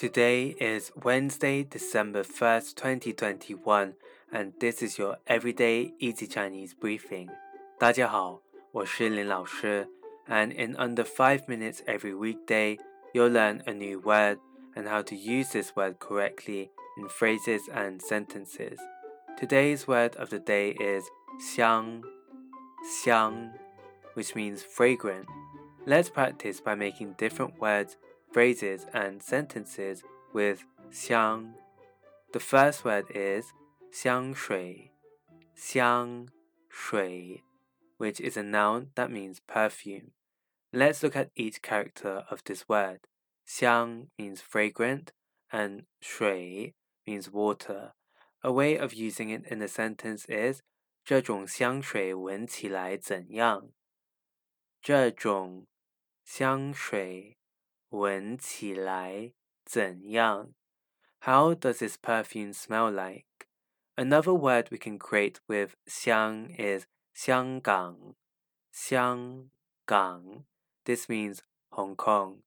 [0.00, 3.94] Today is Wednesday, December 1st, 2021,
[4.30, 7.30] and this is your everyday easy Chinese briefing.
[7.78, 9.88] 大家好，我是林老师,
[10.28, 12.78] and in under 5 minutes every weekday,
[13.14, 14.38] you'll learn a new word
[14.74, 18.78] and how to use this word correctly in phrases and sentences.
[19.38, 21.04] Today's word of the day is
[21.40, 22.02] xiang,
[23.02, 23.52] xiang,
[24.12, 25.26] which means fragrant.
[25.86, 27.96] Let's practice by making different words
[28.32, 30.02] phrases and sentences
[30.32, 31.54] with 香.
[32.32, 33.52] The first word is
[33.90, 34.90] 香水,
[35.54, 36.28] 香
[36.68, 37.42] 水,
[37.98, 40.12] which is a noun that means perfume.
[40.72, 43.00] Let's look at each character of this word.
[43.44, 45.12] 香 means fragrant
[45.50, 46.74] and 水
[47.06, 47.92] means water.
[48.42, 50.62] A way of using it in a sentence is
[51.04, 53.70] 这种香水闻起来怎样？
[54.82, 55.66] 这种
[56.24, 57.38] 香水
[57.90, 59.32] 闻起来
[59.64, 60.54] 怎样?
[61.20, 63.48] How does this perfume smell like?
[63.96, 68.14] Another word we can create with 香 is 香港,
[68.70, 69.50] 香
[69.86, 70.44] 港.
[70.84, 72.42] This means Hong Kong.